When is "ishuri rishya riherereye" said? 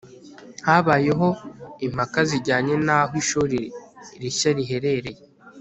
3.23-5.21